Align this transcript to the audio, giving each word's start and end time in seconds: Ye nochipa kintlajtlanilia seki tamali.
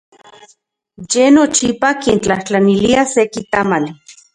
Ye 1.11 1.25
nochipa 1.35 1.89
kintlajtlanilia 2.01 3.01
seki 3.13 3.41
tamali. 3.51 3.91